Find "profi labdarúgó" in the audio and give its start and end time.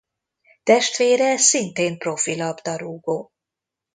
1.97-3.29